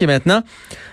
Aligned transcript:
Et 0.00 0.06
maintenant, 0.06 0.44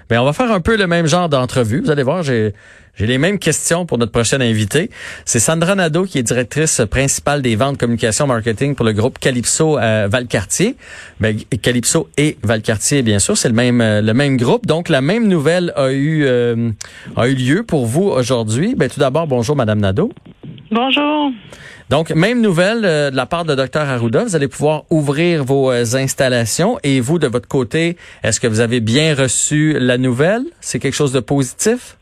ben 0.10 0.20
on 0.20 0.26
va 0.26 0.34
faire 0.34 0.52
un 0.52 0.62
peu 0.62 0.76
le 0.78 0.88
même 0.88 1.06
genre 1.06 1.30
d'entrevue. 1.30 1.80
Vous 1.80 1.92
allez 1.92 2.02
voir, 2.02 2.24
j'ai 2.24 2.54
les 2.98 3.20
mêmes 3.20 3.38
questions 3.38 3.86
pour 3.86 4.00
notre 4.00 4.12
prochaine 4.12 4.42
invité. 4.42 4.90
C'est 5.26 5.40
Sandra 5.40 5.76
Nadeau 5.76 6.06
qui 6.06 6.18
est 6.18 6.24
directrice 6.24 6.82
principale 6.90 7.44
des 7.44 7.56
ventes 7.56 7.78
communication 7.78 8.26
marketing 8.26 8.74
pour 8.74 8.84
le 8.84 8.94
groupe 8.94 9.20
Calypso 9.20 9.78
euh, 9.78 10.08
Valcartier. 10.10 10.76
Ben, 11.20 11.38
Calypso 11.62 12.10
et 12.18 12.40
Valcartier, 12.42 13.04
bien 13.04 13.20
sûr, 13.20 13.38
c'est 13.38 13.50
le 13.50 13.54
même 13.54 13.80
euh, 13.80 14.02
le 14.02 14.16
même 14.16 14.38
groupe. 14.38 14.66
Donc 14.66 14.90
la 14.90 15.02
même 15.02 15.28
nouvelle 15.28 15.72
a 15.76 15.92
eu 15.92 16.26
euh, 16.26 16.72
a 17.16 17.28
eu 17.28 17.36
lieu 17.36 17.62
pour 17.62 17.86
vous 17.86 18.08
aujourd'hui. 18.08 18.74
Ben 18.74 18.90
tout 18.90 19.00
d'abord, 19.00 19.28
bonjour 19.28 19.56
Madame 19.56 19.82
Nadeau. 19.82 20.12
Bonjour. 20.76 21.32
Donc, 21.90 22.10
même 22.10 22.42
nouvelle 22.42 22.84
euh, 22.84 23.10
de 23.10 23.16
la 23.16 23.26
part 23.26 23.46
de 23.46 23.56
Dr 23.56 23.80
Arruda, 23.80 24.26
vous 24.26 24.36
allez 24.36 24.50
pouvoir 24.50 24.84
ouvrir 24.90 25.46
vos 25.46 25.72
euh, 25.72 25.86
installations. 25.96 26.78
Et 26.84 27.00
vous, 27.00 27.18
de 27.18 27.28
votre 27.28 27.48
côté, 27.48 27.96
est-ce 28.24 28.42
que 28.42 28.48
vous 28.48 28.60
avez 28.60 28.82
bien 28.82 29.16
reçu 29.16 29.78
la 29.80 29.98
nouvelle? 29.98 30.44
C'est 30.60 30.80
quelque 30.80 30.94
chose 30.94 31.14
de 31.14 31.22
positif? 31.22 31.96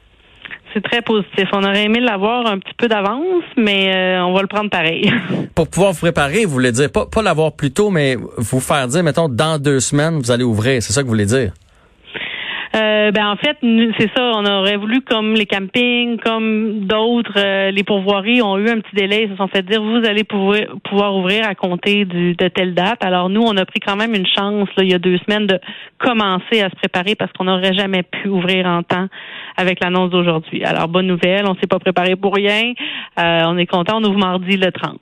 C'est 0.74 0.82
très 0.82 1.04
positif. 1.04 1.48
On 1.54 1.64
aurait 1.64 1.84
aimé 1.84 2.00
l'avoir 2.00 2.48
un 2.48 2.58
petit 2.58 2.74
peu 2.76 2.88
d'avance, 2.88 3.44
mais 3.58 3.96
euh, 3.96 4.26
on 4.26 4.34
va 4.34 4.42
le 4.42 4.48
prendre 4.48 4.72
pareil. 4.72 5.14
Pour 5.56 5.68
pouvoir 5.68 5.92
vous 5.92 6.00
préparer, 6.00 6.46
vous 6.46 6.54
voulez 6.54 6.72
dire, 6.72 6.92
pas, 6.92 7.06
pas 7.06 7.22
l'avoir 7.22 7.52
plus 7.52 7.70
tôt, 7.70 7.92
mais 7.92 8.18
vous 8.38 8.60
faire 8.60 8.88
dire, 8.88 9.04
mettons, 9.04 9.30
dans 9.30 9.62
deux 9.62 9.82
semaines, 9.82 10.18
vous 10.18 10.32
allez 10.32 10.44
ouvrir. 10.44 10.82
C'est 10.82 10.94
ça 10.94 11.02
que 11.02 11.06
vous 11.06 11.12
voulez 11.12 11.28
dire? 11.28 11.52
Euh, 12.76 13.12
ben 13.12 13.28
en 13.28 13.36
fait, 13.36 13.58
c'est 14.00 14.10
ça. 14.16 14.32
On 14.34 14.46
aurait 14.46 14.78
voulu 14.78 15.02
comme 15.02 15.36
les 15.36 15.46
campings, 15.46 16.18
comme 16.18 16.86
d'autres, 16.88 17.38
euh, 17.38 17.70
les 17.70 17.84
pourvoiries 17.84 18.42
ont 18.42 18.58
eu 18.58 18.68
un 18.68 18.80
petit 18.80 18.96
délai. 18.96 19.26
Ils 19.26 19.32
se 19.32 19.36
sont 19.36 19.48
fait 19.48 19.62
dire 19.64 19.82
vous 19.82 20.04
allez 20.06 20.24
pouvoir, 20.24 20.62
pouvoir 20.84 21.16
ouvrir 21.16 21.48
à 21.48 21.54
compter 21.54 22.06
du, 22.06 22.34
de 22.36 22.48
telle 22.48 22.74
date. 22.74 23.04
Alors 23.04 23.30
nous, 23.30 23.42
on 23.42 23.56
a 23.58 23.66
pris 23.66 23.80
quand 23.80 23.96
même 23.96 24.16
une 24.16 24.26
chance 24.26 24.68
là, 24.76 24.84
il 24.84 24.90
y 24.90 24.96
a 24.96 25.00
deux 25.00 25.18
semaines 25.20 25.46
de 25.46 25.60
commencer 26.00 26.62
à 26.62 26.70
se 26.70 26.76
préparer 26.76 27.14
parce 27.14 27.32
qu'on 27.34 27.44
n'aurait 27.44 27.74
jamais 27.74 28.02
pu 28.02 28.28
ouvrir 28.28 28.66
en 28.66 28.82
temps 28.82 29.08
avec 29.56 29.80
l'annonce 29.84 30.10
d'aujourd'hui. 30.10 30.64
Alors 30.64 30.88
bonne 30.88 31.08
nouvelle, 31.08 31.46
on 31.46 31.54
s'est 31.56 31.68
pas 31.68 31.80
préparé 31.80 32.16
pour 32.16 32.34
rien. 32.34 32.74
Euh, 33.20 33.42
on 33.46 33.58
est 33.58 33.68
content. 33.68 34.00
On 34.02 34.04
ouvre 34.04 34.18
mardi 34.18 34.58
le 34.58 34.72
30. 34.72 35.00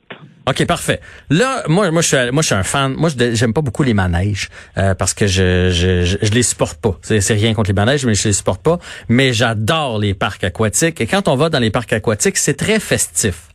OK, 0.51 0.65
parfait. 0.65 0.99
Là, 1.29 1.63
moi, 1.67 1.91
moi, 1.91 2.01
je 2.01 2.07
suis, 2.07 2.31
moi, 2.31 2.41
je 2.41 2.47
suis 2.47 2.55
un 2.55 2.63
fan. 2.63 2.93
Moi, 2.93 3.09
j'aime 3.33 3.53
pas 3.53 3.61
beaucoup 3.61 3.83
les 3.83 3.93
manèges 3.93 4.49
euh, 4.77 4.93
parce 4.95 5.13
que 5.13 5.25
je, 5.25 5.69
je, 5.69 6.03
je, 6.21 6.31
les 6.31 6.43
supporte 6.43 6.77
pas. 6.79 6.99
C'est 7.01 7.33
rien 7.33 7.53
contre 7.53 7.69
les 7.69 7.73
manèges, 7.73 8.05
mais 8.05 8.15
je 8.15 8.27
les 8.27 8.33
supporte 8.33 8.61
pas. 8.61 8.77
Mais 9.07 9.31
j'adore 9.31 9.97
les 9.97 10.13
parcs 10.13 10.43
aquatiques. 10.43 10.99
Et 10.99 11.07
quand 11.07 11.29
on 11.29 11.35
va 11.35 11.49
dans 11.49 11.59
les 11.59 11.71
parcs 11.71 11.93
aquatiques, 11.93 12.37
c'est 12.37 12.55
très 12.55 12.79
festif. 12.81 13.50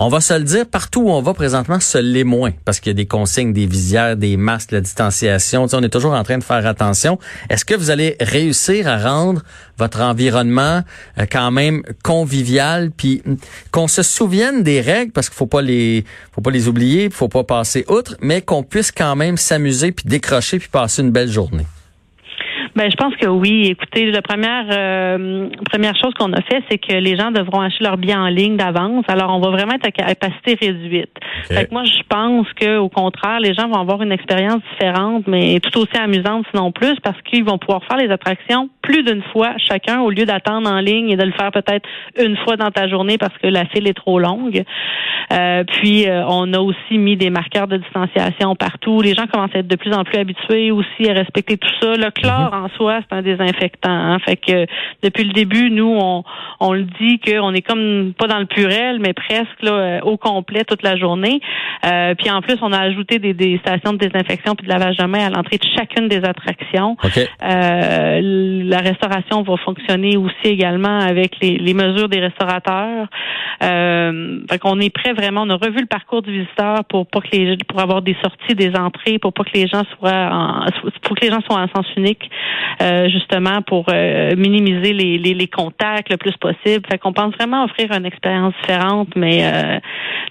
On 0.00 0.06
va 0.06 0.20
se 0.20 0.32
le 0.32 0.44
dire, 0.44 0.64
partout 0.64 1.00
où 1.00 1.10
on 1.10 1.20
va 1.20 1.34
présentement, 1.34 1.80
ce 1.80 1.98
l'est 1.98 2.22
moins, 2.22 2.52
parce 2.64 2.78
qu'il 2.78 2.90
y 2.90 2.94
a 2.94 2.94
des 2.94 3.06
consignes, 3.06 3.52
des 3.52 3.66
visières, 3.66 4.16
des 4.16 4.36
masques, 4.36 4.70
la 4.70 4.80
distanciation. 4.80 5.66
on 5.72 5.82
est 5.82 5.88
toujours 5.88 6.12
en 6.12 6.22
train 6.22 6.38
de 6.38 6.44
faire 6.44 6.64
attention. 6.66 7.18
Est-ce 7.50 7.64
que 7.64 7.74
vous 7.74 7.90
allez 7.90 8.16
réussir 8.20 8.86
à 8.86 8.96
rendre 8.96 9.42
votre 9.76 10.00
environnement 10.00 10.84
euh, 11.18 11.26
quand 11.28 11.50
même 11.50 11.82
convivial, 12.04 12.92
puis 12.96 13.22
hum, 13.26 13.38
qu'on 13.72 13.88
se 13.88 14.04
souvienne 14.04 14.62
des 14.62 14.80
règles, 14.80 15.10
parce 15.10 15.28
qu'il 15.28 15.36
faut 15.36 15.46
pas 15.46 15.62
les, 15.62 16.04
faut 16.32 16.42
pas 16.42 16.52
les 16.52 16.68
oublier, 16.68 17.10
faut 17.10 17.26
pas 17.26 17.42
passer 17.42 17.84
outre, 17.88 18.16
mais 18.20 18.40
qu'on 18.40 18.62
puisse 18.62 18.92
quand 18.92 19.16
même 19.16 19.36
s'amuser, 19.36 19.90
puis 19.90 20.04
décrocher, 20.06 20.60
puis 20.60 20.68
passer 20.68 21.02
une 21.02 21.10
belle 21.10 21.30
journée? 21.30 21.66
Ben, 22.78 22.88
je 22.92 22.96
pense 22.96 23.16
que 23.16 23.26
oui. 23.26 23.66
Écoutez, 23.70 24.08
la 24.12 24.22
première 24.22 24.66
euh, 24.70 25.48
première 25.68 25.96
chose 25.96 26.14
qu'on 26.14 26.32
a 26.32 26.40
fait, 26.42 26.62
c'est 26.70 26.78
que 26.78 26.92
les 26.92 27.16
gens 27.16 27.32
devront 27.32 27.60
acheter 27.60 27.82
leurs 27.82 27.96
billets 27.96 28.14
en 28.14 28.28
ligne 28.28 28.56
d'avance. 28.56 29.04
Alors, 29.08 29.34
on 29.34 29.40
va 29.40 29.50
vraiment 29.50 29.72
être 29.74 29.88
à 29.88 29.90
capacité 29.90 30.56
réduite. 30.60 31.10
Fait 31.48 31.66
que 31.66 31.74
moi, 31.74 31.82
je 31.82 32.02
pense 32.08 32.46
que 32.52 32.78
au 32.78 32.88
contraire, 32.88 33.40
les 33.40 33.52
gens 33.52 33.66
vont 33.66 33.80
avoir 33.80 34.00
une 34.02 34.12
expérience 34.12 34.60
différente, 34.72 35.26
mais 35.26 35.58
tout 35.58 35.76
aussi 35.80 35.96
amusante, 36.00 36.46
sinon 36.52 36.70
plus, 36.70 36.94
parce 37.02 37.20
qu'ils 37.22 37.42
vont 37.42 37.58
pouvoir 37.58 37.82
faire 37.82 37.96
les 37.96 38.12
attractions 38.12 38.68
plus 38.80 39.02
d'une 39.02 39.22
fois 39.32 39.54
chacun 39.58 40.00
au 40.00 40.10
lieu 40.10 40.24
d'attendre 40.24 40.70
en 40.70 40.78
ligne 40.78 41.10
et 41.10 41.16
de 41.16 41.24
le 41.24 41.32
faire 41.32 41.50
peut-être 41.50 41.86
une 42.16 42.36
fois 42.38 42.56
dans 42.56 42.70
ta 42.70 42.86
journée 42.86 43.18
parce 43.18 43.36
que 43.42 43.48
la 43.48 43.66
file 43.66 43.88
est 43.88 43.94
trop 43.94 44.20
longue. 44.20 44.62
Euh, 45.32 45.64
puis, 45.64 46.08
euh, 46.08 46.24
on 46.26 46.52
a 46.54 46.60
aussi 46.60 46.96
mis 46.96 47.16
des 47.16 47.30
marqueurs 47.30 47.66
de 47.66 47.78
distanciation 47.78 48.54
partout. 48.54 49.02
Les 49.02 49.14
gens 49.14 49.26
commencent 49.26 49.54
à 49.54 49.58
être 49.58 49.68
de 49.68 49.76
plus 49.76 49.92
en 49.92 50.04
plus 50.04 50.18
habitués 50.18 50.70
aussi 50.70 51.10
à 51.10 51.12
respecter 51.12 51.58
tout 51.58 51.68
ça. 51.80 51.96
Le 51.96 52.10
chlore 52.12 52.67
mhm 52.68 52.78
soi, 52.78 53.00
c'est 53.08 53.16
un 53.16 53.22
désinfectant. 53.22 53.90
Hein. 53.90 54.18
Fait 54.20 54.36
que 54.36 54.66
depuis 55.02 55.24
le 55.24 55.32
début, 55.32 55.70
nous, 55.70 55.96
on, 56.00 56.24
on 56.60 56.72
le 56.72 56.84
dit 57.00 57.20
qu'on 57.20 57.52
est 57.52 57.62
comme 57.62 58.12
pas 58.18 58.26
dans 58.26 58.38
le 58.38 58.46
purel, 58.46 58.98
mais 59.00 59.12
presque 59.12 59.62
là, 59.62 59.72
euh, 59.72 60.00
au 60.02 60.16
complet 60.16 60.64
toute 60.64 60.82
la 60.82 60.96
journée. 60.96 61.40
Euh, 61.84 62.14
puis 62.14 62.30
en 62.30 62.40
plus, 62.40 62.56
on 62.62 62.72
a 62.72 62.78
ajouté 62.78 63.18
des, 63.18 63.34
des, 63.34 63.58
stations 63.58 63.92
de 63.92 63.98
désinfection 63.98 64.54
puis 64.54 64.66
de 64.66 64.72
lavage 64.72 64.96
de 64.96 65.04
main 65.04 65.26
à 65.26 65.30
l'entrée 65.30 65.58
de 65.58 65.66
chacune 65.76 66.08
des 66.08 66.24
attractions. 66.24 66.96
Euh, 67.42 68.20
la 68.64 68.78
restauration 68.78 69.42
va 69.42 69.56
fonctionner 69.58 70.16
aussi 70.16 70.34
également 70.44 70.98
avec 71.00 71.36
les, 71.40 71.58
les 71.58 71.74
mesures 71.74 72.08
des 72.08 72.20
restaurateurs. 72.20 73.06
Euh, 73.62 74.40
fait 74.48 74.58
qu'on 74.58 74.78
est 74.80 74.90
prêt 74.90 75.12
vraiment. 75.12 75.42
On 75.42 75.50
a 75.50 75.56
revu 75.56 75.80
le 75.80 75.86
parcours 75.86 76.22
du 76.22 76.32
visiteur 76.32 76.84
pour 76.88 77.06
pas 77.06 77.20
que 77.20 77.28
les 77.32 77.56
pour 77.68 77.80
avoir 77.80 78.02
des 78.02 78.16
sorties, 78.22 78.54
des 78.54 78.74
entrées, 78.76 79.18
pour 79.18 79.32
pas 79.32 79.44
que 79.44 79.52
les 79.54 79.66
gens 79.66 79.82
soient 79.96 80.28
en, 80.32 80.66
pour 81.02 81.16
que 81.16 81.24
les 81.24 81.30
gens 81.30 81.40
soient 81.40 81.60
en 81.60 81.68
sens 81.68 81.86
unique. 81.96 82.30
Euh, 82.80 83.08
justement 83.08 83.60
pour 83.62 83.86
euh, 83.92 84.36
minimiser 84.36 84.92
les, 84.92 85.18
les, 85.18 85.34
les, 85.34 85.48
contacts 85.48 86.10
le 86.10 86.16
plus 86.16 86.36
possible. 86.36 86.86
Fait 86.88 86.96
qu'on 86.96 87.12
pense 87.12 87.34
vraiment 87.34 87.64
offrir 87.64 87.90
une 87.90 88.06
expérience 88.06 88.54
différente, 88.60 89.08
mais 89.16 89.40
euh, 89.42 89.80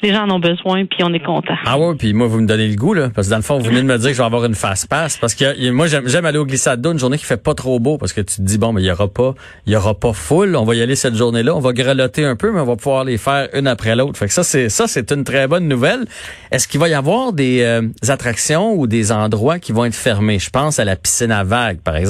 les 0.02 0.14
gens 0.14 0.24
en 0.24 0.36
ont 0.36 0.40
besoin, 0.40 0.86
puis 0.86 1.04
on 1.04 1.14
est 1.14 1.24
content. 1.24 1.56
Ah 1.66 1.78
ouais, 1.78 1.96
puis 1.96 2.14
moi 2.14 2.28
vous 2.28 2.40
me 2.40 2.48
donnez 2.48 2.70
le 2.70 2.76
goût 2.76 2.94
là, 2.94 3.10
parce 3.14 3.28
que 3.28 3.32
dans 3.32 3.38
le 3.38 3.44
fond 3.44 3.58
vous 3.58 3.66
venez 3.66 3.82
de 3.82 3.86
me 3.86 3.98
dire 3.98 4.08
que 4.08 4.14
je 4.14 4.20
vais 4.20 4.26
avoir 4.26 4.46
une 4.46 4.56
fast 4.56 4.90
pass, 4.90 5.18
parce 5.18 5.36
que 5.36 5.72
moi 5.72 5.88
j'aime 5.88 6.26
aller 6.26 6.38
au 6.38 6.46
glissade 6.46 6.80
d'eau 6.80 6.94
une 6.94 7.00
journée 7.00 7.18
qui 7.18 7.26
fait 7.26 7.42
pas 7.42 7.54
trop 7.54 7.80
beau, 7.80 7.98
parce 7.98 8.14
que 8.14 8.22
tu 8.22 8.38
te 8.38 8.42
dis 8.42 8.58
bon 8.58 8.72
mais 8.72 8.82
il 8.82 8.88
y 8.88 8.92
aura 8.92 9.10
pas, 9.10 9.34
il 9.66 9.74
y 9.74 9.76
aura 9.76 9.94
pas 9.94 10.14
full, 10.14 10.56
on 10.56 10.64
va 10.64 10.76
y 10.76 10.82
aller 10.82 10.96
cette 10.96 11.16
journée-là, 11.16 11.54
on 11.54 11.60
va 11.60 11.74
grelotter 11.74 12.24
un 12.24 12.38
peu, 12.38 12.54
mais 12.54 12.62
on 12.62 12.66
va 12.66 12.78
pouvoir 12.78 13.04
les 13.04 13.18
faire 13.18 13.50
une 13.54 13.68
après 13.68 13.98
l'autre. 13.98 14.18
Fait 14.18 14.28
que 14.28 14.34
ça 14.34 14.44
c'est 14.44 14.70
ça 14.70 14.88
c'est 14.88 15.12
une 15.12 15.26
très 15.26 15.48
bonne 15.48 15.68
nouvelle. 15.68 16.06
Est-ce 16.52 16.66
qu'il 16.70 16.80
va 16.80 16.88
y 16.88 16.94
avoir 16.94 17.34
des 17.34 17.82
attractions 18.08 18.74
ou 18.74 18.88
des 18.88 19.12
endroits 19.12 19.60
qui 19.60 19.74
vont 19.74 19.84
être 19.84 19.96
fermés? 19.96 20.40
Je 20.40 20.50
pense 20.50 20.80
à 20.80 20.86
la 20.86 20.96
piscine 20.96 21.32
à 21.32 21.44
vagues 21.44 21.82
par 21.84 21.98
exemple 21.98 22.07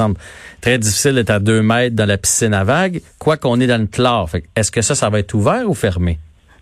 très 0.61 0.77
difficile 0.77 1.15
d'être 1.15 1.29
à 1.29 1.39
deux 1.39 1.61
mètres 1.61 1.95
dans 1.95 2.07
la 2.07 2.17
piscine 2.17 2.53
à 2.53 2.63
vagues, 2.63 3.01
quoi 3.19 3.37
qu'on 3.37 3.59
est 3.59 3.67
dans 3.67 3.81
le 3.81 3.87
chlore. 3.87 4.29
Est-ce 4.55 4.71
que 4.71 4.81
ça, 4.81 4.95
ça 4.95 5.09
va 5.09 5.19
être 5.19 5.33
ouvert 5.33 5.69
ou 5.69 5.73
fermé? 5.73 6.17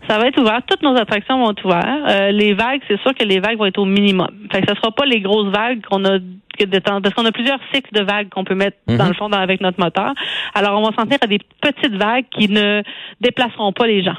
Ça 0.07 0.19
va 0.19 0.27
être 0.27 0.39
ouvert. 0.39 0.61
Toutes 0.67 0.83
nos 0.83 0.95
attractions 0.95 1.39
vont 1.39 1.51
être 1.51 1.65
ouvertes. 1.65 1.87
Euh, 2.09 2.31
les 2.31 2.53
vagues, 2.53 2.81
c'est 2.87 2.99
sûr 3.01 3.13
que 3.15 3.23
les 3.23 3.39
vagues 3.39 3.57
vont 3.57 3.65
être 3.65 3.79
au 3.79 3.85
minimum. 3.85 4.29
Fait 4.51 4.61
que 4.61 4.67
ce 4.69 4.75
sera 4.75 4.91
pas 4.91 5.05
les 5.05 5.19
grosses 5.21 5.51
vagues 5.51 5.81
qu'on 5.89 6.05
a 6.05 6.19
parce 6.57 7.13
qu'on 7.13 7.25
a 7.25 7.31
plusieurs 7.31 7.59
cycles 7.73 7.93
de 7.93 8.01
vagues 8.01 8.29
qu'on 8.29 8.43
peut 8.43 8.55
mettre 8.55 8.77
dans 8.87 9.03
mhm. 9.03 9.09
le 9.09 9.13
fond 9.15 9.31
avec 9.31 9.61
notre 9.61 9.79
moteur. 9.79 10.13
Alors, 10.53 10.79
on 10.79 10.83
va 10.83 10.95
s'en 10.95 11.03
tenir 11.03 11.17
à 11.21 11.27
des 11.27 11.39
petites 11.61 11.95
vagues 11.95 12.25
qui 12.31 12.47
ne 12.47 12.81
déplaceront 13.21 13.73
pas 13.73 13.87
les 13.87 14.03
gens. 14.03 14.15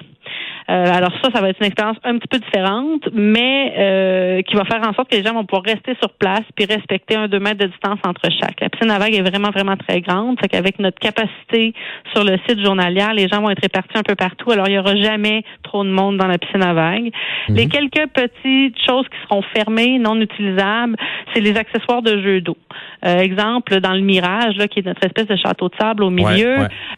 Euh, 0.68 0.84
alors 0.92 1.12
ça, 1.22 1.30
ça 1.32 1.40
va 1.40 1.50
être 1.50 1.60
une 1.60 1.66
expérience 1.66 1.96
un 2.02 2.18
petit 2.18 2.26
peu 2.28 2.38
différente, 2.38 3.08
mais 3.12 3.72
euh, 3.78 4.42
qui 4.42 4.56
va 4.56 4.64
faire 4.64 4.80
en 4.80 4.92
sorte 4.94 5.10
que 5.10 5.16
les 5.16 5.22
gens 5.22 5.32
vont 5.32 5.44
pouvoir 5.44 5.64
rester 5.64 5.94
sur 6.00 6.10
place 6.14 6.42
puis 6.56 6.66
respecter 6.66 7.14
un 7.14 7.28
deux 7.28 7.38
mètres 7.38 7.58
de 7.58 7.66
distance 7.66 8.00
entre 8.04 8.28
chaque. 8.30 8.60
La 8.60 8.68
piscine 8.68 8.90
à 8.90 8.98
vagues 8.98 9.14
est 9.14 9.22
vraiment, 9.22 9.50
vraiment 9.50 9.76
très 9.76 10.00
grande. 10.00 10.40
Fait 10.40 10.48
qu'avec 10.48 10.78
notre 10.80 10.98
capacité 10.98 11.72
sur 12.12 12.24
le 12.24 12.36
site 12.48 12.64
journalière, 12.64 13.14
les 13.14 13.28
gens 13.28 13.40
vont 13.40 13.50
être 13.50 13.62
répartis 13.62 13.96
un 13.96 14.02
peu 14.02 14.16
partout. 14.16 14.50
Alors, 14.50 14.66
il 14.68 14.72
n'y 14.72 14.78
aura 14.78 14.96
jamais 14.96 15.44
trop 15.62 15.84
de 15.84 15.90
monde 15.90 16.16
dans 16.16 16.26
la 16.26 16.38
piscine 16.38 16.64
à 16.64 16.74
vagues. 16.74 17.12
Mhm. 17.48 17.56
Les 17.56 17.68
quelques 17.68 18.08
petites 18.12 18.76
choses 18.88 19.06
qui 19.08 19.18
seront 19.28 19.42
fermées, 19.54 19.98
non 19.98 20.20
utilisables, 20.20 20.96
c'est 21.32 21.40
les 21.40 21.56
accessoires 21.56 22.02
de 22.02 22.20
jeu 22.20 22.40
d'eau. 22.40 22.56
Euh, 23.04 23.18
exemple, 23.18 23.80
dans 23.80 23.94
le 23.94 24.00
Mirage, 24.00 24.56
là, 24.56 24.66
qui 24.66 24.80
est 24.80 24.86
notre 24.86 25.04
espèce 25.04 25.26
de 25.26 25.36
château 25.36 25.68
de 25.68 25.74
sable 25.78 26.02
au 26.02 26.10
milieu, 26.10 26.56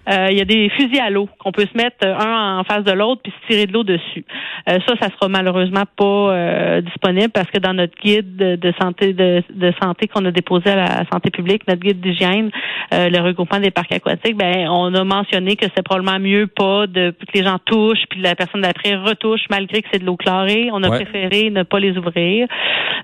il 0.08 0.36
y 0.36 0.40
a 0.40 0.44
des 0.44 0.70
fusils 0.70 1.00
à 1.00 1.10
l'eau 1.10 1.28
qu'on 1.38 1.52
peut 1.52 1.66
se 1.70 1.76
mettre 1.76 2.06
un 2.06 2.58
en 2.58 2.64
face 2.64 2.84
de 2.84 2.92
l'autre 2.92 3.20
puis 3.22 3.32
se 3.42 3.46
tirer 3.52 3.57
de 3.66 3.72
l'eau 3.72 3.84
dessus. 3.84 4.24
Euh, 4.68 4.78
ça, 4.86 4.94
ça 5.00 5.08
sera 5.08 5.28
malheureusement 5.28 5.84
pas 5.96 6.04
euh, 6.04 6.80
disponible 6.80 7.30
parce 7.30 7.50
que 7.50 7.58
dans 7.58 7.74
notre 7.74 7.96
guide 8.02 8.36
de, 8.36 8.72
santé 8.80 9.12
de, 9.12 9.72
santé 9.80 10.08
qu'on 10.08 10.24
a 10.24 10.30
déposé 10.30 10.70
à 10.70 10.76
la 10.76 11.04
santé 11.12 11.30
publique, 11.30 11.62
notre 11.68 11.80
guide 11.80 12.00
d'hygiène, 12.00 12.50
euh, 12.92 13.08
le 13.08 13.20
regroupement 13.20 13.60
des 13.60 13.70
parcs 13.70 13.92
aquatiques, 13.92 14.36
ben 14.36 14.68
on 14.68 14.94
a 14.94 15.04
mentionné 15.04 15.56
que 15.56 15.66
c'est 15.74 15.82
probablement 15.82 16.18
mieux 16.18 16.46
pas 16.46 16.86
de 16.86 17.10
que 17.10 17.38
les 17.38 17.44
gens 17.44 17.58
touchent 17.64 18.04
puis 18.10 18.20
la 18.20 18.34
personne 18.34 18.62
d'après 18.62 18.94
retouche 18.96 19.42
malgré 19.50 19.82
que 19.82 19.88
c'est 19.92 19.98
de 19.98 20.04
l'eau 20.04 20.16
chlorée. 20.16 20.68
On 20.72 20.82
a 20.82 20.90
préféré 20.90 21.50
ne 21.50 21.62
pas 21.62 21.80
les 21.80 21.96
ouvrir. 21.96 22.46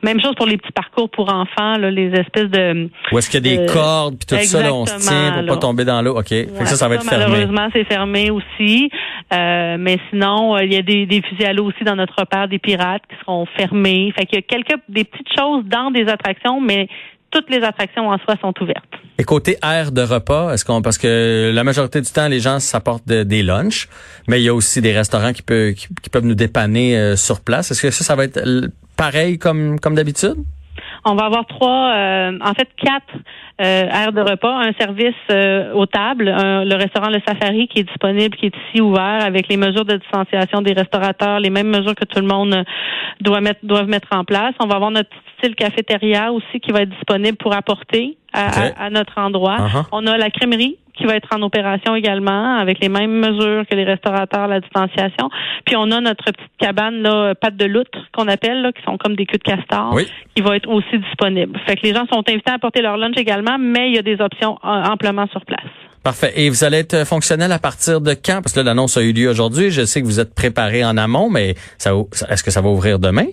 Même 0.03 0.21
chose 0.21 0.35
pour 0.37 0.47
les 0.47 0.57
petits 0.57 0.73
parcours 0.73 1.09
pour 1.11 1.33
enfants, 1.33 1.79
là, 1.79 1.91
les 1.91 2.09
espèces 2.13 2.51
de. 2.51 2.89
Où 3.13 3.19
est-ce 3.19 3.31
qu'il 3.31 3.47
y 3.47 3.55
a 3.55 3.57
des 3.57 3.67
cordes 3.73 4.17
puis 4.17 4.27
tout 4.27 4.45
ça, 4.45 4.63
là, 4.63 4.75
on 4.75 4.87
se 4.87 4.99
tient 4.99 5.33
pour 5.33 5.47
pas 5.47 5.57
tomber 5.57 5.85
dans 5.85 6.03
l'eau. 6.03 6.19
Ok. 6.19 6.33
ça, 6.65 6.77
ça 6.77 6.89
va 6.89 6.97
être 6.97 7.05
fermé. 7.05 7.25
Malheureusement, 7.27 7.69
c'est 7.73 7.85
fermé 7.85 8.31
aussi. 8.31 8.91
Mais 9.79 9.99
sinon, 10.11 10.59
il 10.59 10.73
y 10.73 10.77
a 10.77 10.83
des, 10.83 11.07
des 11.07 11.23
fusils 11.23 11.47
à 11.47 11.53
l'eau 11.53 11.67
aussi 11.67 11.85
dans 11.85 11.97
notre 11.97 12.15
repère 12.19 12.49
des 12.49 12.59
pirates 12.59 13.03
qui 13.09 13.17
seront 13.21 13.47
fermés. 13.57 14.13
Fait 14.17 14.27
qu'il 14.27 14.39
y 14.39 14.43
a 14.43 14.43
quelques 14.43 14.81
des 14.89 15.05
petites 15.05 15.33
choses 15.37 15.65
dans 15.65 15.91
des 15.91 16.07
attractions, 16.09 16.61
mais 16.61 16.89
toutes 17.35 17.51
les 17.51 17.63
attractions 17.63 18.09
en 18.09 18.19
soi 18.19 18.37
sont 18.41 18.55
ouvertes. 18.63 18.95
Et 19.19 19.25
côté 19.25 19.57
air 19.63 19.91
de 19.91 20.03
repas, 20.03 20.53
est-ce 20.55 20.65
qu'on 20.65 20.83
parce 20.83 20.99
que 20.99 21.51
la 21.53 21.65
majorité 21.65 22.01
du 22.01 22.11
temps 22.11 22.29
les 22.29 22.41
gens 22.41 22.61
s'apportent 22.61 23.07
des 23.07 23.43
lunchs, 23.43 23.89
mais 24.29 24.41
il 24.41 24.45
y 24.45 24.49
a 24.49 24.55
aussi 24.55 24.81
des 24.81 24.93
restaurants 24.93 25.33
qui 25.33 25.43
peuvent 25.43 25.75
qui, 25.75 26.11
peuvent 26.11 26.25
nous 26.25 26.35
dépanner 26.35 26.97
euh, 26.97 27.17
sur 27.17 27.41
place. 27.41 27.71
Est-ce 27.71 27.83
que 27.83 27.91
ça 27.91 28.05
ça 28.05 28.15
va 28.15 28.25
être 28.25 28.41
pareil 28.97 29.39
comme 29.39 29.81
comme 29.81 29.95
d'habitude? 29.95 30.37
On 31.07 31.15
va 31.15 31.27
avoir 31.27 31.47
trois, 31.47 31.93
euh, 31.95 32.39
en 32.43 32.55
fait 32.55 32.69
quatre 32.77 33.15
euh, 33.61 33.85
aires 33.85 34.13
de 34.13 34.21
repas, 34.21 34.55
un 34.55 34.73
service 34.73 35.15
euh, 35.31 35.73
aux 35.75 35.87
tables, 35.87 36.25
le 36.27 36.75
restaurant 36.77 37.11
Le 37.11 37.21
Safari 37.27 37.69
qui 37.69 37.81
est 37.81 37.85
disponible, 37.85 38.37
qui 38.37 38.47
est 38.47 38.55
ici 38.69 38.81
ouvert 38.81 39.23
avec 39.23 39.49
les 39.49 39.57
mesures 39.57 39.85
de 39.85 39.97
distanciation 39.97 40.63
des 40.63 40.73
restaurateurs, 40.73 41.41
les 41.41 41.51
mêmes 41.51 41.69
mesures 41.69 41.95
que 41.95 42.05
tout 42.05 42.21
le 42.21 42.27
monde 42.27 42.65
doit 43.21 43.41
mettre, 43.41 43.61
doivent 43.63 43.89
mettre 43.89 44.09
en 44.13 44.25
place. 44.25 44.55
On 44.61 44.67
va 44.67 44.77
avoir 44.77 44.91
notre 44.91 45.11
style 45.39 45.55
cafétéria 45.55 46.33
aussi 46.33 46.61
qui 46.61 46.73
va 46.73 46.83
être 46.83 46.91
disponible 46.91 47.37
pour 47.37 47.55
apporter 47.55 48.17
à, 48.33 48.91
notre 48.91 49.19
endroit. 49.19 49.59
Uh-huh. 49.59 49.87
On 49.93 50.07
a 50.07 50.17
la 50.17 50.31
crèmerie 50.31 50.77
qui 50.97 51.05
va 51.05 51.17
être 51.17 51.29
en 51.35 51.43
opération 51.43 51.95
également 51.95 52.57
avec 52.59 52.81
les 52.81 52.89
mêmes 52.89 53.19
mesures 53.19 53.65
que 53.69 53.75
les 53.75 53.85
restaurateurs, 53.85 54.47
la 54.47 54.61
distanciation. 54.61 55.29
Puis 55.67 55.77
on 55.77 55.91
a 55.91 56.01
notre 56.01 56.25
petite 56.25 56.51
cabane 56.59 57.03
là, 57.03 57.35
pâte 57.35 57.57
de 57.57 57.65
loutre 57.65 57.99
qu'on 58.13 58.29
appelle, 58.29 58.63
là, 58.63 58.73
qui 58.73 58.83
sont 58.83 58.97
comme 58.97 59.17
des 59.17 59.27
queues 59.27 59.39
de 59.39 59.43
castor, 59.43 59.97
qui 60.35 60.43
va 60.43 60.57
être 60.57 60.69
aussi 60.69 60.99
disponible. 60.99 61.59
Fait 61.67 61.77
que 61.77 61.83
les 61.83 61.95
gens 61.95 62.07
sont 62.13 62.23
invités 62.29 62.51
à 62.51 62.55
apporter 62.55 62.83
leur 62.83 62.97
lunch 62.97 63.17
également, 63.17 63.57
mais 63.59 63.89
il 63.89 63.97
y 63.97 63.99
a 63.99 64.03
des 64.03 64.21
options 64.21 64.59
euh, 64.65 64.85
amplement 64.85 65.27
sur 65.29 65.45
place. 65.45 65.61
Parfait. 66.03 66.33
Et 66.37 66.51
vous 66.51 66.65
allez 66.65 66.79
être 66.79 67.07
fonctionnel 67.07 67.51
à 67.51 67.59
partir 67.59 68.01
de 68.01 68.13
quand? 68.13 68.43
Parce 68.43 68.53
que 68.53 68.61
l'annonce 68.61 68.99
a 68.99 69.03
eu 69.03 69.13
lieu 69.13 69.29
aujourd'hui. 69.31 69.71
Je 69.71 69.87
sais 69.87 70.03
que 70.03 70.07
vous 70.07 70.21
êtes 70.21 70.35
préparé 70.35 70.85
en 70.85 70.99
amont, 70.99 71.31
mais 71.31 71.55
ça, 71.79 71.93
est-ce 72.29 72.45
que 72.45 72.51
ça 72.51 72.61
va 72.61 72.69
ouvrir 72.69 72.99
demain? 72.99 73.27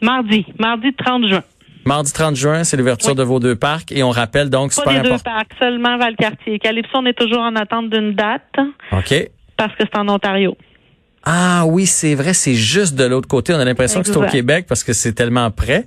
Mardi. 0.00 0.46
Mardi 0.58 0.92
30 0.94 1.26
juin. 1.26 1.42
Mardi 1.84 2.12
30 2.12 2.36
juin, 2.36 2.64
c'est 2.64 2.76
l'ouverture 2.76 3.14
de 3.14 3.22
vos 3.22 3.40
deux 3.40 3.56
parcs 3.56 3.90
et 3.90 4.02
on 4.02 4.10
rappelle 4.10 4.50
donc 4.50 4.72
Pas 4.74 4.92
les 4.92 5.00
deux 5.00 5.18
parcs, 5.18 5.52
seulement 5.58 5.98
Valcartier. 5.98 6.58
Calypso, 6.58 6.90
on 6.94 7.06
est 7.06 7.18
toujours 7.18 7.40
en 7.40 7.56
attente 7.56 7.90
d'une 7.90 8.14
date. 8.14 8.56
OK. 8.92 9.30
Parce 9.56 9.74
que 9.74 9.84
c'est 9.84 9.98
en 9.98 10.08
Ontario. 10.08 10.56
Ah 11.24 11.64
oui, 11.66 11.86
c'est 11.86 12.16
vrai, 12.16 12.34
c'est 12.34 12.54
juste 12.54 12.94
de 12.94 13.04
l'autre 13.04 13.28
côté. 13.28 13.54
On 13.54 13.58
a 13.58 13.64
l'impression 13.64 14.00
que 14.02 14.08
c'est 14.08 14.16
au 14.16 14.26
Québec 14.26 14.66
parce 14.68 14.82
que 14.82 14.92
c'est 14.92 15.12
tellement 15.12 15.50
près, 15.52 15.86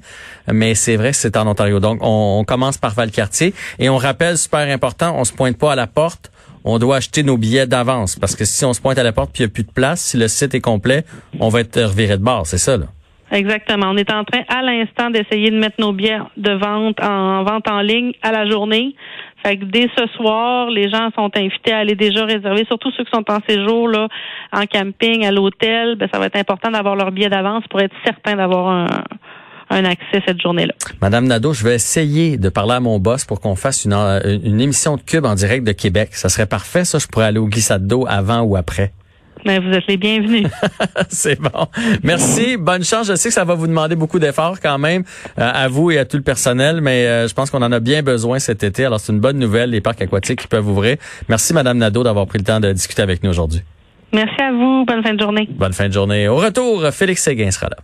mais 0.52 0.76
c'est 0.76 0.96
vrai, 0.96 1.12
c'est 1.12 1.36
en 1.36 1.46
Ontario. 1.46 1.80
Donc, 1.80 2.00
on, 2.02 2.44
commence 2.46 2.78
par 2.78 2.94
Valcartier 2.94 3.54
et 3.80 3.90
on 3.90 3.98
rappelle, 3.98 4.38
super 4.38 4.62
important, 4.62 5.16
on 5.18 5.26
se 5.26 5.34
pointe 5.34 5.58
pas 5.58 5.74
à 5.74 5.76
la 5.76 5.88
porte. 5.88 6.32
On 6.64 6.80
doit 6.80 6.98
acheter 6.98 7.22
nos 7.22 7.38
billets 7.38 7.68
d'avance 7.68 8.16
parce 8.16 8.36
que 8.36 8.46
si 8.46 8.64
on 8.66 8.74
se 8.74 8.82
pointe 8.82 8.98
à 8.98 9.04
la 9.04 9.12
porte 9.12 9.32
puis 9.32 9.44
il 9.44 9.48
n'y 9.48 9.52
a 9.52 9.54
plus 9.54 9.64
de 9.64 9.72
place, 9.72 10.02
si 10.02 10.18
le 10.18 10.28
site 10.28 10.56
est 10.56 10.62
complet, 10.62 11.06
on 11.40 11.50
va 11.50 11.60
être 11.60 11.82
reviré 11.82 12.18
de 12.18 12.24
bord. 12.24 12.48
C'est 12.48 12.58
ça, 12.58 12.78
là. 12.78 12.86
Exactement. 13.36 13.88
On 13.90 13.98
est 13.98 14.12
en 14.12 14.24
train 14.24 14.44
à 14.48 14.62
l'instant 14.62 15.10
d'essayer 15.10 15.52
de 15.52 15.60
mettre 15.60 15.76
nos 15.80 15.92
billets 15.92 16.20
de 16.38 16.52
vente 16.52 17.04
en 17.04 17.44
vente 17.44 17.70
en 17.70 17.82
ligne 17.82 18.14
à 18.22 18.32
la 18.32 18.50
journée. 18.50 18.96
Fait 19.44 19.58
que 19.58 19.66
dès 19.66 19.90
ce 19.98 20.08
soir, 20.16 20.70
les 20.70 20.90
gens 20.90 21.10
sont 21.16 21.30
invités 21.36 21.74
à 21.74 21.80
aller 21.80 21.96
déjà 21.96 22.24
réserver, 22.26 22.64
surtout 22.66 22.92
ceux 22.96 23.04
qui 23.04 23.12
sont 23.14 23.30
en 23.30 23.40
séjour 23.48 23.90
là, 23.90 24.08
en 24.54 24.66
camping, 24.66 25.26
à 25.26 25.32
l'hôtel. 25.32 25.98
Ben, 25.98 26.08
ça 26.12 26.20
va 26.20 26.28
être 26.28 26.38
important 26.38 26.72
d'avoir 26.72 26.96
leur 26.96 27.12
billet 27.12 27.30
d'avance 27.30 27.64
pour 27.70 27.82
être 27.82 27.94
certain 28.06 28.38
d'avoir 28.38 28.70
un, 28.70 28.88
un 29.70 29.84
accès 29.84 30.22
cette 30.26 30.42
journée-là. 30.42 30.74
Madame 31.02 31.28
Nadeau, 31.28 31.54
je 31.54 31.64
vais 31.66 31.76
essayer 31.76 32.38
de 32.38 32.50
parler 32.50 32.76
à 32.76 32.80
mon 32.80 33.00
boss 33.00 33.26
pour 33.26 33.42
qu'on 33.42 33.56
fasse 33.56 33.84
une, 33.84 33.94
une 33.94 34.62
émission 34.62 34.96
de 34.96 35.02
Cube 35.02 35.26
en 35.26 35.36
direct 35.36 35.68
de 35.68 35.74
Québec. 35.74 36.10
Ça 36.14 36.30
serait 36.30 36.48
parfait, 36.48 36.86
ça. 36.86 37.00
Je 37.00 37.08
pourrais 37.08 37.26
aller 37.26 37.40
au 37.40 37.48
glissade 37.48 37.86
d'eau 37.86 38.06
avant 38.08 38.42
ou 38.42 38.56
après. 38.56 38.94
Mais 39.44 39.60
vous 39.60 39.72
êtes 39.72 39.86
les 39.88 39.98
bienvenus. 39.98 40.48
c'est 41.10 41.40
bon. 41.40 41.68
Merci. 42.04 42.58
Bonne 42.58 42.84
chance. 42.84 43.08
Je 43.08 43.16
sais 43.16 43.30
que 43.30 43.34
ça 43.34 43.44
va 43.44 43.54
vous 43.56 43.68
demander 43.68 43.96
beaucoup 43.96 44.20
d'efforts 44.20 44.60
quand 44.60 44.78
même 44.78 45.04
euh, 45.38 45.52
à 45.54 45.68
vous 45.68 45.92
et 45.92 46.00
à 46.00 46.06
tout 46.06 46.18
le 46.18 46.24
personnel, 46.24 46.82
mais 46.82 47.06
euh, 47.06 47.28
je 47.28 47.34
pense 47.34 47.50
qu'on 47.50 47.62
en 47.62 47.72
a 47.72 47.80
bien 47.80 48.02
besoin 48.02 48.40
cet 48.40 48.64
été. 48.64 48.86
Alors 48.86 49.00
c'est 49.00 49.12
une 49.12 49.20
bonne 49.20 49.38
nouvelle, 49.38 49.72
les 49.72 49.82
parcs 49.82 50.02
aquatiques 50.02 50.42
qui 50.42 50.48
peuvent 50.48 50.68
ouvrir. 50.68 50.98
Merci 51.30 51.54
Madame 51.54 51.78
Nadeau 51.78 52.04
d'avoir 52.04 52.28
pris 52.28 52.40
le 52.40 52.46
temps 52.46 52.60
de 52.60 52.72
discuter 52.72 53.02
avec 53.02 53.24
nous 53.24 53.30
aujourd'hui. 53.30 53.62
Merci 54.14 54.42
à 54.42 54.52
vous. 54.52 54.86
Bonne 54.86 55.04
fin 55.04 55.14
de 55.14 55.20
journée. 55.20 55.48
Bonne 55.52 55.74
fin 55.74 55.88
de 55.88 55.94
journée. 55.94 56.28
Au 56.28 56.38
retour, 56.38 56.88
Félix 56.92 57.24
Séguin 57.24 57.52
sera 57.52 57.68
là. 57.70 57.78